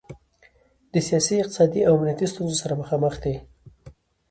د 0.93 0.95
سیاسي، 1.07 1.35
اقتصادي 1.39 1.81
او 1.87 1.93
امنیتي 1.97 2.25
ستونخو 2.31 2.55
سره 2.61 2.79
مخامخ 2.81 3.13
دی. 3.23 3.35